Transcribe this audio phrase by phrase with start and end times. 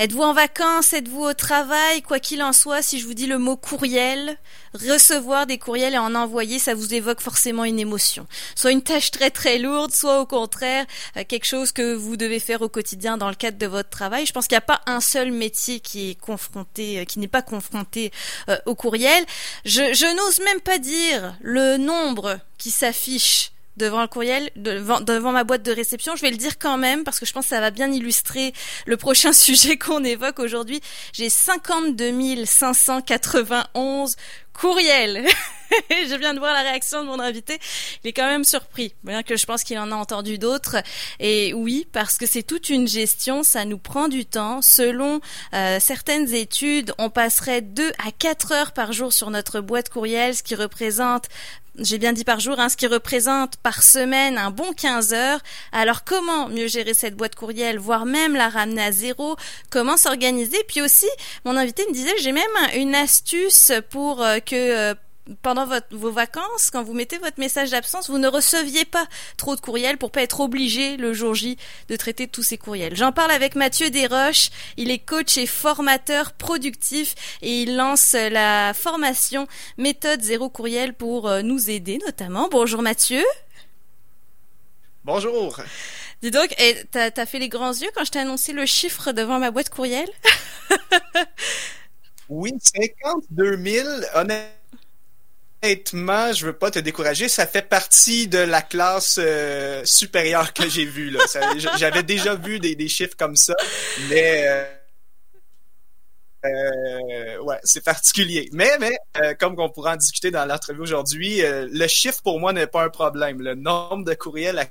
[0.00, 0.94] Êtes-vous en vacances?
[0.94, 2.00] Êtes-vous au travail?
[2.00, 4.38] Quoi qu'il en soit, si je vous dis le mot courriel,
[4.72, 8.26] recevoir des courriels et en envoyer, ça vous évoque forcément une émotion.
[8.54, 10.86] Soit une tâche très très lourde, soit au contraire
[11.18, 14.24] euh, quelque chose que vous devez faire au quotidien dans le cadre de votre travail.
[14.24, 17.28] Je pense qu'il n'y a pas un seul métier qui est confronté, euh, qui n'est
[17.28, 18.10] pas confronté
[18.48, 19.22] euh, au courriel.
[19.66, 25.44] Je, je n'ose même pas dire le nombre qui s'affiche devant le courriel, devant, ma
[25.44, 26.16] boîte de réception.
[26.16, 28.52] Je vais le dire quand même parce que je pense que ça va bien illustrer
[28.86, 30.80] le prochain sujet qu'on évoque aujourd'hui.
[31.12, 34.16] J'ai 52 591
[34.52, 35.26] courriels.
[35.90, 37.58] je viens de voir la réaction de mon invité.
[38.04, 40.76] Il est quand même surpris, bien que je pense qu'il en a entendu d'autres.
[41.18, 44.62] Et oui, parce que c'est toute une gestion, ça nous prend du temps.
[44.62, 45.20] Selon
[45.54, 50.34] euh, certaines études, on passerait 2 à 4 heures par jour sur notre boîte courriel,
[50.34, 51.28] ce qui représente
[51.78, 55.40] j'ai bien dit par jour, hein, ce qui représente par semaine un bon 15 heures.
[55.72, 59.36] Alors comment mieux gérer cette boîte courriel, voire même la ramener à zéro?
[59.70, 60.58] Comment s'organiser?
[60.68, 61.08] Puis aussi,
[61.44, 62.44] mon invité me disait, j'ai même
[62.74, 64.94] une astuce pour euh, que euh,
[65.42, 69.56] pendant votre, vos vacances, quand vous mettez votre message d'absence, vous ne receviez pas trop
[69.56, 71.56] de courriels pour pas être obligé le jour J
[71.88, 72.96] de traiter tous ces courriels.
[72.96, 74.50] J'en parle avec Mathieu Desroches.
[74.76, 79.46] Il est coach et formateur productif et il lance la formation
[79.78, 82.48] méthode zéro courriel pour euh, nous aider notamment.
[82.50, 83.24] Bonjour Mathieu.
[85.04, 85.60] Bonjour.
[86.22, 86.54] Dis donc,
[86.90, 89.70] t'as as fait les grands yeux quand je t'ai annoncé le chiffre devant ma boîte
[89.70, 90.08] courriel?
[92.30, 93.88] Oui, 52 000.
[94.14, 94.59] Honnêtement,
[95.62, 100.68] honnêtement, je veux pas te décourager, ça fait partie de la classe euh, supérieure que
[100.68, 101.16] j'ai vue.
[101.78, 103.54] J'avais déjà vu des, chiffres comme ça,
[104.08, 104.64] mais euh,
[106.46, 108.48] euh, ouais, c'est particulier.
[108.52, 108.96] Mais, mais
[109.38, 112.90] comme on pourra en discuter dans l'entrevue aujourd'hui, le chiffre pour moi n'est pas un
[112.90, 113.40] problème.
[113.42, 114.66] Le nombre de courriels à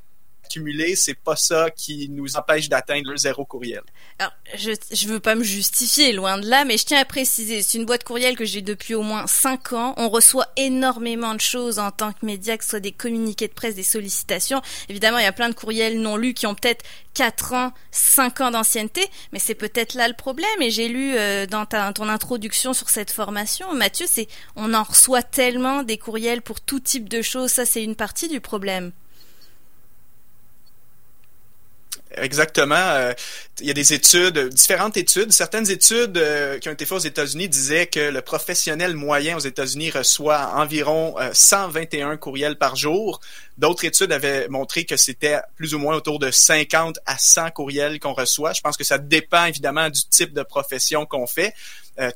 [0.96, 3.82] c'est pas ça qui nous empêche d'atteindre le zéro courriel.
[4.18, 7.62] Alors, je, je veux pas me justifier, loin de là, mais je tiens à préciser,
[7.62, 9.94] c'est une boîte courriel que j'ai depuis au moins 5 ans.
[9.98, 13.54] On reçoit énormément de choses en tant que média, que ce soit des communiqués de
[13.54, 14.62] presse, des sollicitations.
[14.90, 16.84] Évidemment, il y a plein de courriels non lus qui ont peut-être
[17.14, 20.62] 4 ans, 5 ans d'ancienneté, mais c'est peut-être là le problème.
[20.62, 24.84] Et j'ai lu euh, dans ta, ton introduction sur cette formation, Mathieu, c'est on en
[24.84, 27.52] reçoit tellement des courriels pour tout type de choses.
[27.52, 28.92] Ça, c'est une partie du problème.
[32.18, 32.76] Exactement.
[32.76, 33.14] Euh,
[33.60, 35.32] il y a des études, différentes études.
[35.32, 39.42] Certaines études euh, qui ont été faites aux États-Unis disaient que le professionnel moyen aux
[39.42, 43.20] États-Unis reçoit environ 121 euh, courriels par jour.
[43.58, 48.00] D'autres études avaient montré que c'était plus ou moins autour de 50 à 100 courriels
[48.00, 48.54] qu'on reçoit.
[48.54, 51.54] Je pense que ça dépend évidemment du type de profession qu'on fait.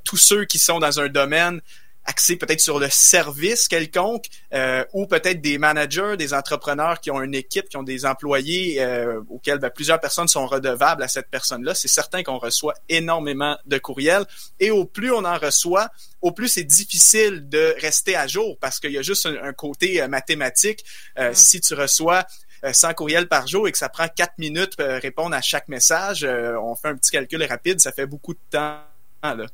[0.05, 1.59] tous ceux qui sont dans un domaine
[2.05, 7.21] axé peut-être sur le service quelconque euh, ou peut-être des managers, des entrepreneurs qui ont
[7.21, 11.29] une équipe, qui ont des employés euh, auxquels ben, plusieurs personnes sont redevables à cette
[11.29, 11.75] personne-là.
[11.75, 14.25] C'est certain qu'on reçoit énormément de courriels
[14.59, 15.89] et au plus on en reçoit,
[16.21, 20.01] au plus c'est difficile de rester à jour parce qu'il y a juste un, côté
[20.01, 20.83] euh, mathématique.
[21.17, 21.33] Mm.
[21.33, 22.25] Si tu reçois
[22.69, 26.25] 100 courriels par jour et que ça prend 4 minutes pour répondre à chaque message,
[26.25, 28.79] on fait un petit calcul rapide, ça fait beaucoup de temps.
[29.21, 29.45] Là.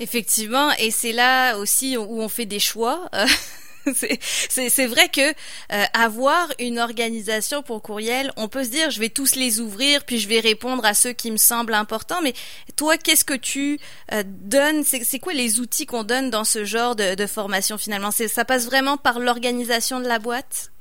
[0.00, 3.08] Effectivement, et c'est là aussi où on fait des choix.
[4.48, 9.08] c'est vrai que euh, avoir une organisation pour courriel, on peut se dire je vais
[9.08, 12.22] tous les ouvrir puis je vais répondre à ceux qui me semblent importants.
[12.22, 12.34] Mais
[12.76, 13.78] toi, qu'est-ce que tu
[14.12, 14.84] euh, donnes?
[14.84, 18.10] C'est quoi les outils qu'on donne dans ce genre de, de formation finalement?
[18.10, 20.72] Ça passe vraiment par l'organisation de la boîte?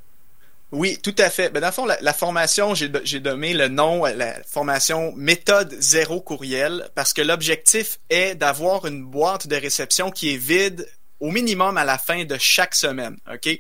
[0.74, 1.52] Oui, tout à fait.
[1.52, 6.20] Ben, dans le fond, la, formation, j'ai donné le nom, euh, la formation méthode zéro
[6.20, 10.90] courriel, parce que l'objectif est d'avoir une boîte de réception qui est vide
[11.20, 13.18] au minimum à la fin de chaque semaine.
[13.32, 13.60] OK?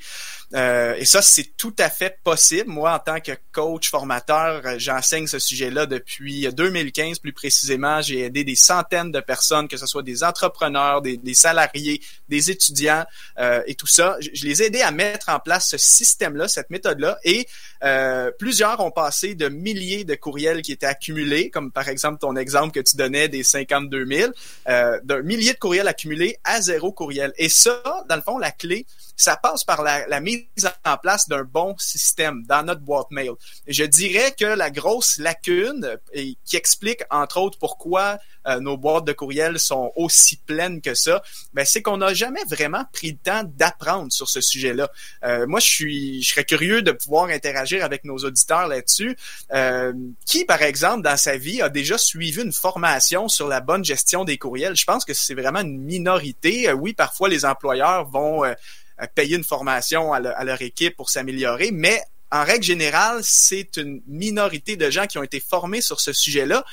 [0.56, 2.70] Euh, et ça, c'est tout à fait possible.
[2.70, 8.02] Moi, en tant que coach formateur, euh, j'enseigne ce sujet-là depuis 2015 plus précisément.
[8.02, 13.04] J'ai aidé des centaines de personnes, que ce soit des entrepreneurs, des, salariés, des étudiants
[13.40, 14.18] euh, et tout ça.
[14.20, 17.18] Je, les ai aidés à mettre en place ce système-là, cette méthode-là.
[17.24, 17.48] Et
[18.38, 22.72] plusieurs ont passé de milliers de courriels qui étaient accumulés, comme par exemple ton exemple
[22.72, 24.32] que tu donnais des 52 000,
[25.04, 27.34] d'un millier de courriels accumulés à zéro courriel.
[27.38, 28.86] Et ça, dans le fond, la clé,
[29.16, 30.43] ça passe par la, mise
[30.86, 33.32] en place d'un bon système dans notre boîte mail.
[33.68, 39.06] Je dirais que la grosse lacune et qui explique entre autres pourquoi euh, nos boîtes
[39.06, 41.24] de courriel sont aussi pleines que ça,
[41.54, 44.92] ben c'est qu'on n'a jamais vraiment pris le temps d'apprendre sur ce sujet-là.
[45.24, 49.18] Euh, moi, je suis, je serais curieux de pouvoir interagir avec nos auditeurs là-dessus.
[49.54, 49.94] Euh,
[50.26, 54.26] qui, par exemple, dans sa vie, a déjà suivi une formation sur la bonne gestion
[54.26, 54.76] des courriels?
[54.76, 56.72] Je pense que c'est vraiment une minorité.
[56.74, 58.44] oui, parfois les employeurs vont
[59.08, 62.02] payer une formation à, leur équipe pour s'améliorer, mais
[62.32, 66.66] en règle générale, c'est une minorité de gens qui ont été formés sur ce sujet-là.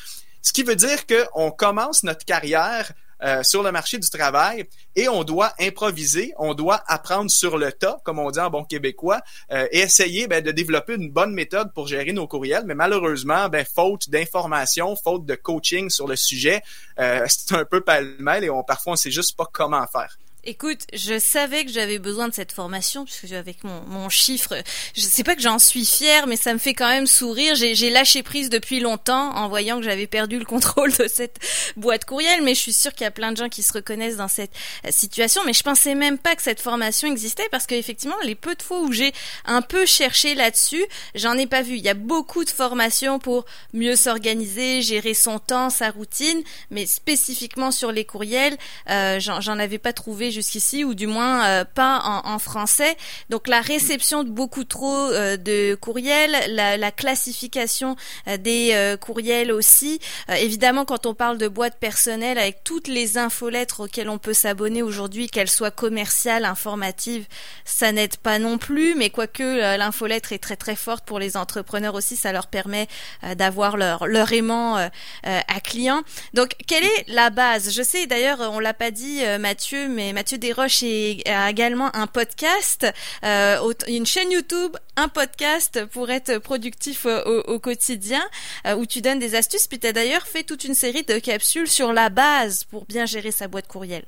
[0.43, 2.93] Ce qui veut dire qu'on commence notre carrière
[3.23, 4.65] euh, sur le marché du travail
[4.97, 8.65] et on doit improviser, on doit apprendre sur le tas, comme on dit en bon
[8.65, 9.21] québécois,
[9.53, 12.65] euh, et essayer ben, de développer une bonne méthode pour gérer nos courriels.
[12.65, 16.63] Mais malheureusement, ben, faute d'information, faute de coaching sur le sujet,
[16.99, 20.17] euh, c'est un peu pêle-mêle et parfois on sait juste pas comment faire.
[20.45, 24.55] Écoute, je savais que j'avais besoin de cette formation puisque avec mon, chiffre,
[24.97, 27.55] je sais pas que j'en suis fière, mais ça me fait quand même sourire.
[27.55, 31.39] J'ai lâché prise depuis longtemps en voyant que j'avais perdu le contrôle de cette
[31.77, 34.17] boîte courriel, mais je suis sûre qu'il y a plein de gens qui se reconnaissent
[34.17, 34.53] dans cette
[34.87, 35.43] euh, situation.
[35.45, 38.81] Mais je pensais même pas que cette formation existait parce qu'effectivement, les peu de fois
[38.81, 39.13] où j'ai
[39.45, 40.85] un peu cherché là-dessus,
[41.15, 41.77] j'en ai pas vu.
[41.77, 43.45] Il y a beaucoup de formations pour
[43.75, 48.57] mieux s'organiser, gérer son temps, sa routine, mais spécifiquement sur les courriels,
[48.89, 52.97] euh, j'en avais pas trouvé jusqu'ici, ou du moins euh, pas en, français.
[53.29, 57.97] Donc la réception de beaucoup trop euh, de courriels, la, classification
[58.29, 60.01] euh, des courriels aussi.
[60.29, 64.83] évidemment, quand on parle de boîte personnelle, avec toutes les infolettres auxquelles on peut s'abonner
[64.83, 67.27] aujourd'hui, qu'elles soient commerciales, informatives,
[67.65, 68.95] ça n'aide pas non plus.
[68.95, 72.89] Mais quoique l'infolettre est très très forte pour les entrepreneurs aussi, ça leur permet
[73.37, 74.77] d'avoir leur leur aimant
[75.23, 76.03] à client.
[76.35, 77.71] Donc quelle est la base?
[77.71, 82.87] Je sais d'ailleurs, on l'a pas dit Mathieu, mais Mathieu Desroches a également un podcast,
[83.25, 88.23] euh, une chaîne YouTube, un podcast pour être productif au, quotidien,
[88.67, 89.67] euh, où tu donnes des astuces.
[89.67, 93.07] Puis tu as d'ailleurs fait toute une série de capsules sur la base pour bien
[93.07, 94.05] gérer sa boîte courriel.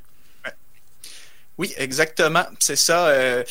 [1.56, 2.44] Oui, exactement.
[2.58, 3.06] C'est ça.
[3.06, 3.42] Euh,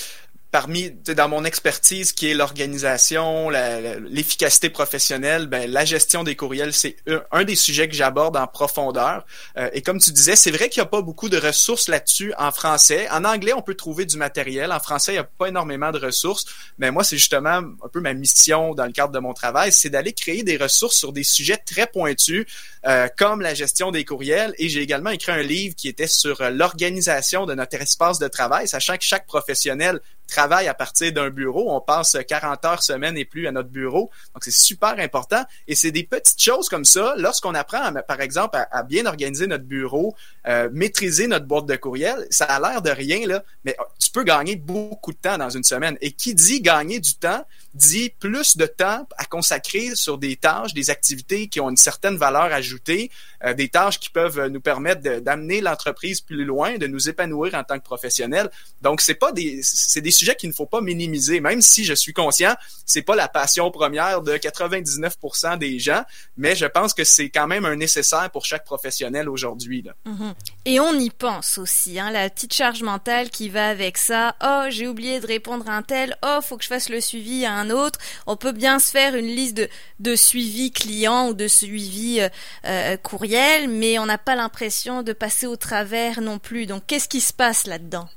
[0.51, 6.97] parmi dans mon expertise qui est l'organisation, l'efficacité professionnelle, ben, la gestion des courriels, c'est
[7.31, 9.25] un, des sujets que j'aborde en profondeur.
[9.57, 12.33] Euh, et comme tu disais, c'est vrai qu'il n'y a pas beaucoup de ressources là-dessus
[12.37, 13.07] en français.
[13.11, 14.73] En anglais, on peut trouver du matériel.
[14.73, 16.45] En français, il n'y a pas énormément de ressources.
[16.77, 19.89] Mais moi, c'est justement un peu ma mission dans le cadre de mon travail, c'est
[19.89, 22.45] d'aller créer des ressources sur des sujets très pointus,
[22.85, 24.53] euh, comme la gestion des courriels.
[24.57, 28.67] Et j'ai également écrit un livre qui était sur l'organisation de notre espace de travail,
[28.67, 30.01] sachant que chaque professionnel
[30.31, 31.71] travaille à partir d'un bureau.
[31.71, 34.09] On passe 40 heures semaine et plus à notre bureau.
[34.33, 35.43] Donc, c'est super important.
[35.67, 37.13] Et c'est des petites choses comme ça.
[37.17, 40.15] Lorsqu'on apprend, par exemple, à, bien organiser notre bureau,
[40.47, 44.23] euh, maîtriser notre boîte de courriel, ça a l'air de rien, là, mais tu peux
[44.23, 45.97] gagner beaucoup de temps dans une semaine.
[46.01, 50.73] Et qui dit gagner du temps, dit plus de temps à consacrer sur des tâches,
[50.73, 53.11] des activités qui ont une certaine valeur ajoutée,
[53.43, 57.63] euh, des tâches qui peuvent nous permettre d'amener l'entreprise plus loin, de nous épanouir en
[57.63, 58.49] tant que professionnels.
[58.81, 61.93] Donc, c'est pas des, c'est des sujets qu'il ne faut pas minimiser, même si je
[61.93, 62.53] suis conscient,
[62.85, 66.03] c'est pas la passion première de 99% des gens,
[66.37, 69.83] mais je pense que c'est quand même un nécessaire pour chaque professionnel aujourd'hui.
[70.05, 70.33] Mm-hmm.
[70.65, 74.35] Et on y pense aussi, hein, la petite charge mentale qui va avec ça.
[74.43, 76.15] Oh, j'ai oublié de répondre à un tel.
[76.23, 77.99] Oh, faut que je fasse le suivi à un autre.
[78.27, 79.69] On peut bien se faire une liste de,
[79.99, 82.29] de suivi client ou de suivi euh,
[82.65, 86.67] euh, courriel, mais on n'a pas l'impression de passer au travers non plus.
[86.67, 88.07] Donc, qu'est-ce qui se passe là-dedans?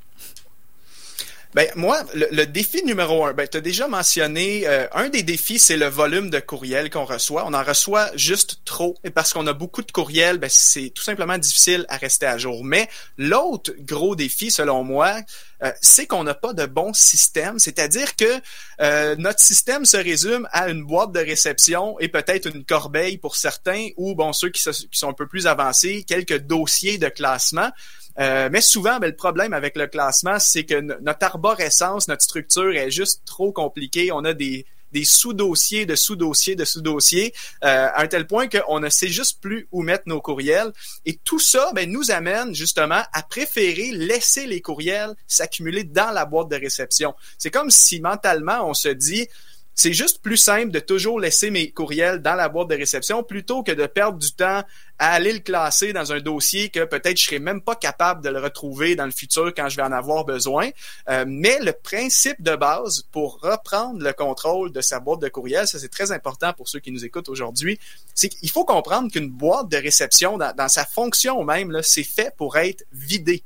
[1.54, 5.60] Ben moi, le, défi numéro un, ben tu as déjà mentionné, euh, un des défis,
[5.60, 7.44] c'est le volume de courriels qu'on reçoit.
[7.46, 11.04] On en reçoit juste trop, et parce qu'on a beaucoup de courriels, ben, c'est tout
[11.04, 12.64] simplement difficile à rester à jour.
[12.64, 15.14] Mais l'autre gros défi, selon moi,
[15.62, 18.40] euh, c'est qu'on n'a pas de bon système, c'est-à-dire que
[18.80, 23.36] euh, notre système se résume à une boîte de réception et peut-être une corbeille pour
[23.36, 24.60] certains, ou bon ceux qui
[24.90, 27.70] sont un peu plus avancés, quelques dossiers de classement.
[28.18, 32.74] Euh, mais souvent, ben, le problème avec le classement, c'est que notre arborescence, notre structure
[32.74, 34.12] est juste trop compliquée.
[34.12, 38.78] On a des, des sous-dossiers de sous-dossiers de sous-dossiers, euh, à un tel point qu'on
[38.78, 40.72] ne sait juste plus où mettre nos courriels.
[41.04, 46.24] Et tout ça ben, nous amène justement à préférer laisser les courriels s'accumuler dans la
[46.24, 47.14] boîte de réception.
[47.38, 49.28] C'est comme si mentalement on se dit,
[49.74, 53.62] c'est juste plus simple de toujours laisser mes courriels dans la boîte de réception plutôt
[53.62, 54.62] que de perdre du temps
[54.98, 58.28] à aller le classer dans un dossier que peut-être je serai même pas capable de
[58.28, 60.70] le retrouver dans le futur quand je vais en avoir besoin.
[61.08, 65.66] Euh, mais le principe de base pour reprendre le contrôle de sa boîte de courriel,
[65.66, 67.78] ça c'est très important pour ceux qui nous écoutent aujourd'hui,
[68.14, 72.56] c'est qu'il faut comprendre qu'une boîte de réception, dans, sa fonction même, c'est fait pour
[72.56, 73.42] être vidée.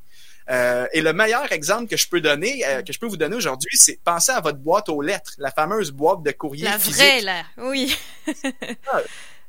[0.51, 3.37] Euh, et le meilleur exemple que je peux donner, euh, que je peux vous donner
[3.37, 6.97] aujourd'hui, c'est penser à votre boîte aux lettres, la fameuse boîte de courrier la physique.
[6.97, 7.97] vraie, là, oui.
[8.93, 9.01] Ah,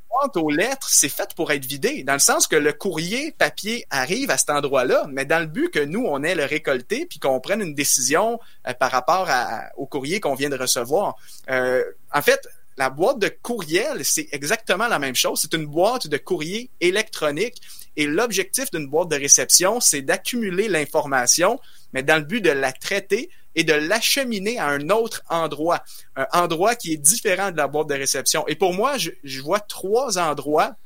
[0.09, 3.85] boîte aux lettres, c'est fait pour être vidé, dans le sens que le courrier papier
[3.91, 7.19] arrive à cet endroit-là, mais dans le but que nous, on ait le récolté, puis
[7.19, 9.29] qu'on prenne une décision euh, par rapport
[9.77, 11.15] au courrier qu'on vient de recevoir.
[11.47, 12.47] en fait,
[12.79, 15.41] la boîte de courriel, c'est exactement la même chose.
[15.41, 17.61] C'est une boîte de courrier électronique
[17.99, 21.59] et l'objectif d'une boîte de réception, c'est d'accumuler l'information,
[21.91, 25.83] mais dans le but de la traiter et de l'acheminer à un autre endroit,
[26.15, 28.47] un endroit qui est différent de la boîte de réception.
[28.47, 30.77] Et pour moi, je, vois trois endroits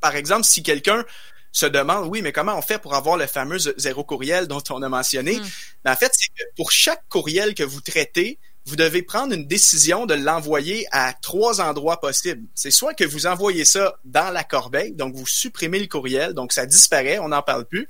[0.00, 1.04] par exemple, si quelqu'un
[1.50, 4.82] se demande, oui, mais comment on fait pour avoir le fameux zéro courriel dont on
[4.82, 5.36] a mentionné?
[5.36, 5.46] Hmm.
[5.84, 9.46] Ben, en fait, c'est que pour chaque courriel que vous traitez, vous devez prendre une
[9.46, 12.46] décision de l'envoyer à trois endroits possibles.
[12.54, 16.52] C'est soit que vous envoyez ça dans la corbeille, donc vous supprimez le courriel, donc
[16.52, 17.88] ça disparaît, on n'en parle plus.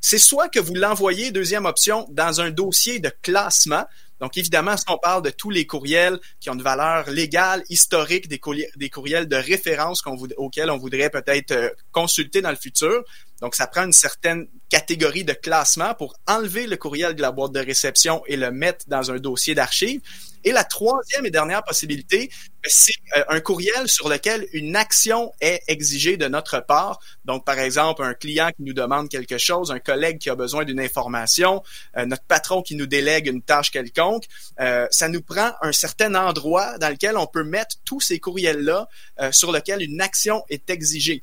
[0.00, 3.84] C'est soit que vous l'envoyez, deuxième option, dans un dossier de classement.
[4.20, 8.28] Donc, évidemment, si on parle de tous les courriels qui ont une valeur légale, historique,
[8.28, 10.04] des courriels, de référence
[10.36, 13.02] auxquels on voudrait peut-être euh, consulter dans le futur.
[13.42, 17.52] Donc, ça prend une certaine catégorie de classement pour enlever le courriel de la boîte
[17.52, 20.00] de réception et le mettre dans un dossier d'archives.
[20.44, 22.30] Et la troisième et dernière possibilité,
[22.64, 27.00] c'est euh, un courriel sur lequel une action est exigée de notre part.
[27.24, 30.64] Donc, par exemple, un client qui nous demande quelque chose, un collègue qui a besoin
[30.64, 31.62] d'une information,
[31.96, 34.24] euh, notre patron qui nous délègue une tâche quelconque.
[34.60, 38.88] Euh, ça nous prend un certain endroit dans lequel on peut mettre tous ces courriels-là
[39.30, 41.22] sur lequel une action est exigée.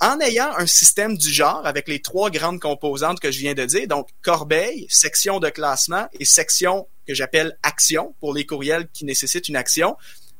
[0.00, 3.64] en ayant un système du genre avec les trois grandes composantes que je viens de
[3.64, 9.04] dire, donc corbeille, section de classement et section que j'appelle action pour les courriels qui
[9.04, 9.96] nécessitent une action,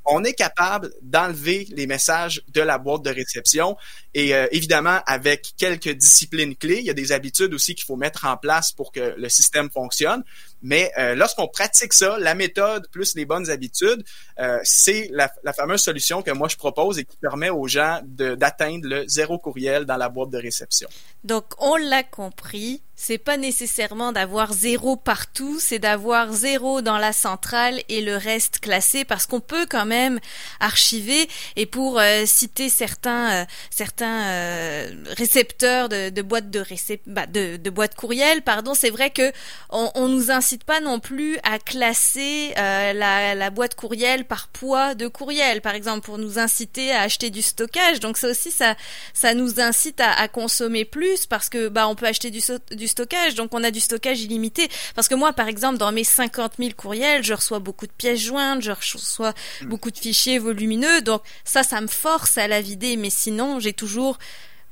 [0.07, 3.77] on est capable d'enlever les messages de la boîte de réception
[4.15, 7.97] et euh, évidemment avec quelques disciplines clés, il y a des habitudes aussi qu'il faut
[7.97, 10.23] mettre en place pour que le système fonctionne.
[10.62, 14.05] Mais euh, lorsqu'on pratique ça, la méthode plus les bonnes habitudes,
[14.39, 18.00] euh, c'est la, la, fameuse solution que moi je propose et qui permet aux gens
[18.05, 20.89] d'atteindre le zéro courriel dans la boîte de réception.
[21.25, 27.14] Donc on l'a compris, c'est pas nécessairement d'avoir zéro partout, c'est d'avoir zéro dans la
[27.14, 30.21] centrale et le reste classé parce qu'on peut quand même
[30.61, 31.26] archiver.
[31.57, 37.71] Et pour euh, citer certains certains récepteurs de, de boîtes de, récep bah, de, de
[37.71, 39.33] boîtes courriel, pardon, c'est vrai que
[39.71, 44.95] on, on nous incite pas non plus à classer euh, la, boîte courriel par poids
[44.95, 48.00] de courriel, par exemple, pour nous inciter à acheter du stockage.
[48.00, 48.76] Donc ça aussi, ça,
[49.14, 52.40] ça nous incite à, consommer plus parce que bah on peut acheter du,
[52.73, 54.68] du stockage, donc on a du stockage illimité.
[54.94, 58.20] Parce que moi, par exemple, dans mes 50 000 courriels, je reçois beaucoup de pièces
[58.20, 59.66] jointes, je reçois mm.
[59.66, 62.97] beaucoup de fichiers volumineux, donc ça, ça me force à la vider.
[62.97, 64.18] Mais sinon, j'ai toujours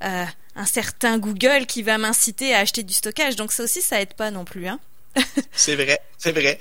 [0.05, 3.37] euh, un certain Google qui va m'inciter à acheter du stockage.
[3.37, 4.67] Donc ça aussi, ça aide pas non plus.
[4.67, 4.79] Hein
[5.53, 6.59] c'est vrai, c'est vrai.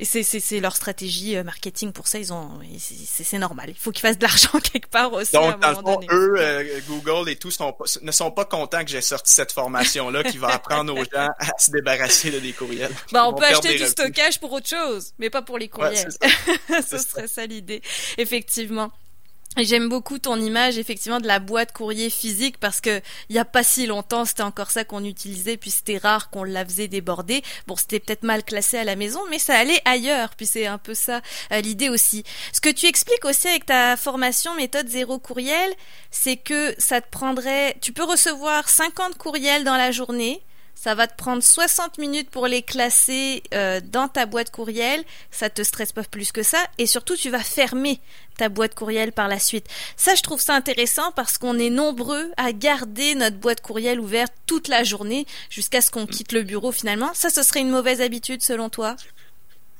[0.00, 2.18] Et c'est leur stratégie euh, marketing pour ça.
[2.18, 3.66] Ils ont, c'est normal.
[3.68, 5.32] Il faut qu'ils fassent de l'argent quelque part aussi.
[5.32, 7.50] Donc, à un eux, euh, Google et tout
[8.02, 11.58] ne sont pas contents que j'ai sorti cette formation-là qui va apprendre aux gens à
[11.58, 12.94] se débarrasser de des courriels.
[13.12, 16.08] Bah, on peut acheter du stockage pour autre chose, mais pas pour les courriels.
[16.88, 17.82] ce serait ça l'idée.
[18.16, 18.90] Effectivement.
[19.56, 23.44] J'aime beaucoup ton image effectivement de la boîte courrier physique parce que il y a
[23.44, 27.42] pas si longtemps c'était encore ça qu'on utilisait puis c'était rare qu'on la faisait déborder.
[27.66, 30.78] Bon c'était peut-être mal classé à la maison mais ça allait ailleurs puis c'est un
[30.78, 31.20] peu ça
[31.52, 32.22] euh, l'idée aussi.
[32.52, 35.74] Ce que tu expliques aussi avec ta formation méthode zéro courriel
[36.12, 40.40] c'est que ça te prendrait tu peux recevoir 50 courriels dans la journée
[40.82, 45.04] ça va te prendre 60 minutes pour les classer euh, dans ta boîte courriel.
[45.30, 46.56] Ça te stresse pas plus que ça.
[46.78, 48.00] Et surtout, tu vas fermer
[48.38, 49.66] ta boîte courriel par la suite.
[49.98, 54.32] Ça, je trouve ça intéressant parce qu'on est nombreux à garder notre boîte courriel ouverte
[54.46, 57.10] toute la journée jusqu'à ce qu'on quitte le bureau finalement.
[57.12, 58.96] Ça, ce serait une mauvaise habitude selon toi?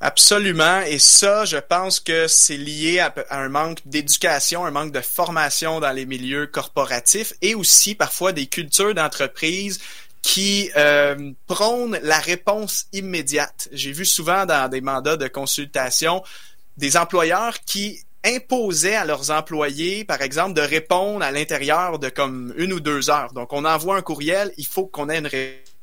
[0.03, 0.81] Absolument.
[0.83, 5.81] Et ça, je pense que c'est lié à, un manque d'éducation, un manque de formation
[5.81, 9.79] dans les milieux corporatifs et aussi parfois des cultures d'entreprise
[10.23, 13.69] qui euh, prône la réponse immédiate.
[13.73, 16.23] J'ai vu souvent dans des mandats de consultation
[16.77, 22.53] des employeurs qui imposaient à leurs employés, par exemple, de répondre à l'intérieur de comme
[22.57, 23.33] une ou deux heures.
[23.33, 25.31] Donc, on envoie un courriel, il faut qu'on ait une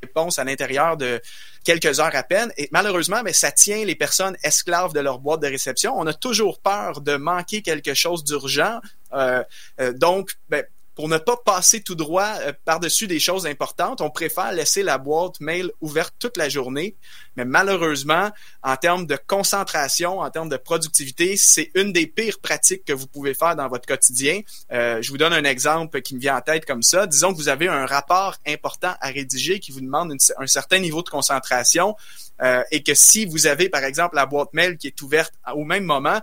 [0.03, 1.19] réponse à l'intérieur de
[1.63, 2.51] quelques heures à peine.
[2.57, 5.97] Et malheureusement, mais ça tient les personnes esclaves de leur boîte de réception.
[5.97, 8.79] On a toujours peur de manquer quelque chose d'urgent.
[9.13, 9.43] Euh,
[9.81, 10.63] euh, donc, ben,
[10.97, 14.97] pour ne pas passer tout droit euh, par-dessus des choses importantes, on préfère laisser la
[14.97, 16.95] boîte mail ouverte toute la journée.
[17.35, 18.31] Mais malheureusement,
[18.63, 23.05] en termes de concentration, en termes de productivité, c'est une des pires pratiques que vous
[23.05, 24.41] pouvez faire dans votre quotidien.
[24.71, 27.05] Euh, je vous donne un exemple qui me vient en tête comme ça.
[27.05, 31.03] Disons que vous avez un rapport important à rédiger qui vous demande un certain niveau
[31.03, 31.95] de concentration
[32.41, 35.63] euh, et que si vous avez, par exemple, la boîte mail qui est ouverte au
[35.63, 36.21] même moment,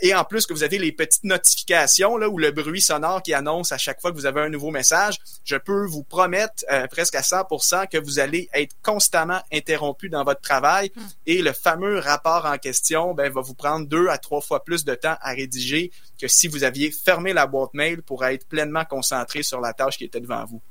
[0.00, 3.34] et en plus que vous avez les petites notifications là, ou le bruit sonore qui
[3.34, 6.86] annonce à chaque fois que vous avez un nouveau message, je peux vous promettre euh,
[6.86, 11.02] presque à 100% que vous allez être constamment interrompu dans votre travail hmm.
[11.26, 14.84] et le fameux rapport en question ben, va vous prendre deux à trois fois plus
[14.84, 18.84] de temps à rédiger que si vous aviez fermé la boîte mail pour être pleinement
[18.84, 20.62] concentré sur la tâche qui était devant vous.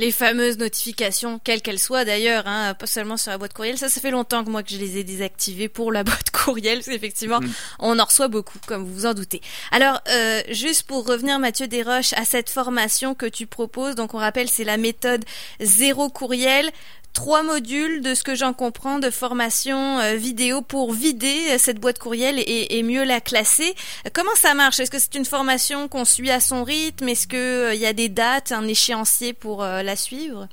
[0.00, 3.76] Les fameuses notifications, quelles qu'elles soient d'ailleurs, hein, pas seulement sur la boîte courriel.
[3.76, 6.78] Ça, ça fait longtemps que moi que je les ai désactivées pour la boîte courriel,
[6.78, 7.52] parce qu'effectivement, mm.
[7.80, 9.42] on en reçoit beaucoup, comme vous vous en doutez.
[9.72, 14.18] Alors, euh, juste pour revenir, Mathieu Desroches, à cette formation que tu proposes, donc on
[14.18, 15.22] rappelle, c'est la méthode
[15.60, 16.70] zéro courriel
[17.12, 21.78] trois modules de ce que j'en comprends de formation euh, vidéo pour vider euh, cette
[21.78, 23.74] boîte courriel et, mieux la classer.
[24.12, 24.80] Comment ça marche?
[24.80, 27.08] Est-ce que c'est une formation qu'on suit à son rythme?
[27.08, 30.48] Est-ce qu'il euh, y a des dates, un échéancier pour la suivre?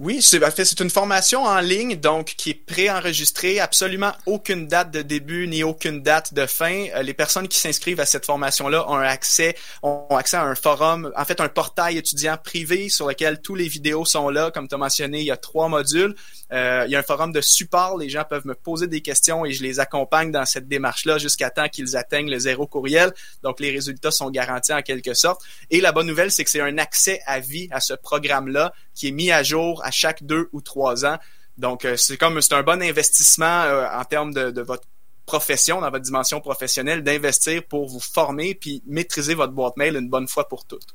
[0.00, 5.46] Oui, c'est une formation en ligne donc qui est préenregistrée, absolument aucune date de début
[5.46, 6.86] ni aucune date de fin.
[6.96, 11.12] Euh, les personnes qui s'inscrivent à cette formation-là ont accès ont accès à un forum,
[11.16, 14.50] en fait un portail étudiant privé sur lequel tous les vidéos sont là.
[14.50, 16.16] Comme tu as mentionné, il y a trois modules.
[16.52, 19.44] Euh, il y a un forum de support, les gens peuvent me poser des questions
[19.44, 23.12] et je les accompagne dans cette démarche-là jusqu'à temps qu'ils atteignent le zéro courriel.
[23.44, 25.40] Donc les résultats sont garantis en quelque sorte.
[25.70, 29.08] Et la bonne nouvelle, c'est que c'est un accès à vie à ce programme-là qui
[29.08, 31.18] est mis à jour à chaque deux ou trois ans.
[31.58, 34.84] Donc euh, c'est comme c'est un bon investissement euh, en termes de, votre
[35.26, 40.08] profession, dans votre dimension professionnelle, d'investir pour vous former puis maîtriser votre boîte mail une
[40.08, 40.94] bonne fois pour toutes.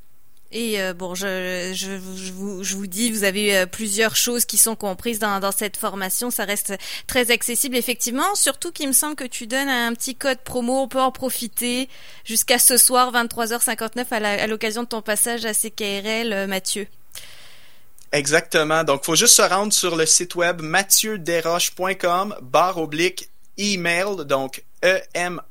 [0.52, 1.92] Et euh, bon, je, je,
[2.32, 6.32] vous, je vous dis, vous avez plusieurs choses qui sont comprises dans, dans cette formation.
[6.32, 6.74] Ça reste
[7.06, 8.34] très accessible, effectivement.
[8.34, 10.80] Surtout qu'il me semble que tu donnes un petit code promo.
[10.80, 11.88] On peut en profiter
[12.24, 16.88] jusqu'à ce soir, 23h59, à l'occasion de ton passage à CKRL, Mathieu.
[18.12, 18.84] Exactement.
[18.84, 25.46] Donc, faut juste se rendre sur le site web mathieuderoche.com, barre oblique email, donc E-M-A-I-L-S.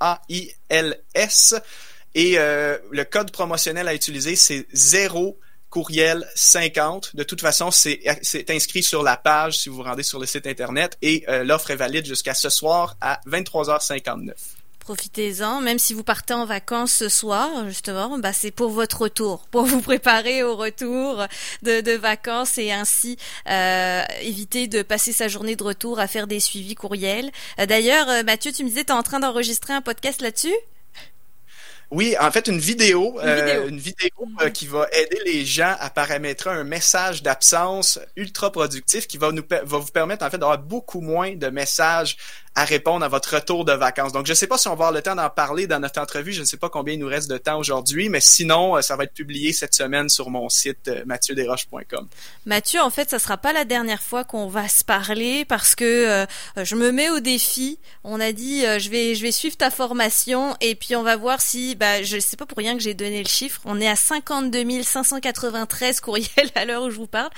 [2.15, 5.39] Et euh, le code promotionnel à utiliser, c'est 0
[5.69, 7.15] courriel 50.
[7.15, 8.01] De toute façon, c'est
[8.49, 11.69] inscrit sur la page si vous vous rendez sur le site Internet et euh, l'offre
[11.71, 14.33] est valide jusqu'à ce soir à 23h59
[14.89, 19.45] profitez-en, même si vous partez en vacances ce soir, justement, bah c'est pour votre retour,
[19.51, 21.27] pour vous préparer au retour
[21.61, 23.15] de, vacances et ainsi
[23.47, 27.29] euh, éviter de passer sa journée de retour à faire des suivis courriels.
[27.59, 30.55] Euh, d'ailleurs, Mathieu, tu me disais, tu en train d'enregistrer un podcast là-dessus?
[31.91, 35.89] Oui, en fait, une vidéo, une vidéo, euh, euh, qui va aider les gens à
[35.89, 40.59] paramétrer un message d'absence ultra productif qui va nous va vous permettre en fait d'avoir
[40.59, 42.17] beaucoup moins de messages
[42.55, 44.11] à répondre à votre retour de vacances.
[44.11, 46.01] Donc, je ne sais pas si on va avoir le temps d'en parler dans notre
[46.01, 46.33] entrevue.
[46.33, 48.95] Je ne sais pas combien il nous reste de temps aujourd'hui, mais sinon, euh, ça
[48.97, 52.07] va être publié cette semaine sur mon site euh, mathieuderoche.com.
[52.45, 55.85] Mathieu, en fait, ça sera pas la dernière fois qu'on va se parler parce que
[55.85, 56.25] euh,
[56.57, 57.79] je me mets au défi.
[58.03, 61.41] On a dit, je vais, je vais suivre ta formation et puis on va voir
[61.41, 63.61] si, bah, je sais pas pour rien que j'ai donné le chiffre.
[63.63, 67.29] On est à 52 593 courriels à l'heure où je vous parle.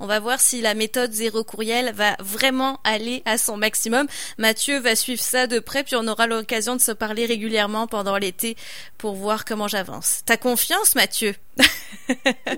[0.00, 4.06] On va voir si la méthode zéro courriel va vraiment aller à son maximum.
[4.36, 8.18] Mathieu, va suivre ça de près, puis on aura l'occasion de se parler régulièrement pendant
[8.18, 8.56] l'été
[8.98, 10.20] pour voir comment j'avance.
[10.26, 11.34] T'as confiance, Mathieu?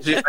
[0.03, 0.21] J'ai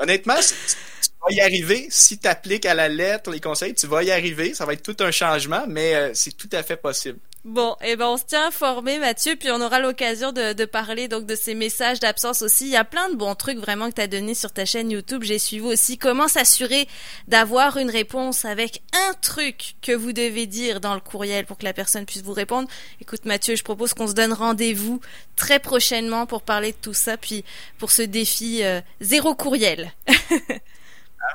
[0.00, 1.86] Honnêtement, tu vas y arriver.
[1.90, 4.54] Si tu appliques à la lettre les conseils, tu vas y arriver.
[4.54, 7.18] Ça va être tout un changement, mais euh, c'est tout à fait possible.
[7.44, 10.64] Bon, et eh ben on se tient informé, Mathieu, puis on aura l'occasion de, de,
[10.64, 12.66] parler donc de ces messages d'absence aussi.
[12.66, 14.92] Il y a plein de bons trucs vraiment que tu as donné sur ta chaîne
[14.92, 15.24] YouTube.
[15.24, 16.86] J'ai suivi aussi comment s'assurer
[17.26, 21.64] d'avoir une réponse avec un truc que vous devez dire dans le courriel pour que
[21.64, 22.68] la personne puisse vous répondre.
[23.00, 25.00] Écoute, Mathieu, je propose qu'on se donne rendez-vous
[25.34, 27.44] très prochainement pour parler de tout ça, puis
[27.78, 29.92] pour ce défi euh, zéro courriel.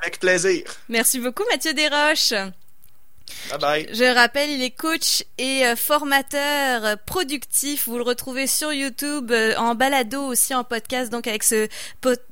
[0.01, 0.63] avec plaisir.
[0.87, 2.33] Merci beaucoup, Mathieu Desroches.
[3.49, 3.89] Bye bye.
[3.93, 7.87] Je rappelle, il est coach et euh, formateur productif.
[7.87, 11.67] Vous le retrouvez sur YouTube, euh, en balado aussi en podcast, donc avec ce,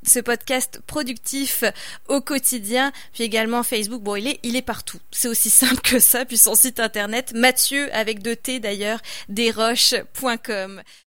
[0.04, 1.64] ce podcast productif
[2.08, 4.02] au quotidien, puis également Facebook.
[4.02, 5.00] Bon, il est, il est partout.
[5.12, 6.26] C'est aussi simple que ça.
[6.26, 10.82] Puis son site internet, Mathieu avec deux T d'ailleurs, desroches.com.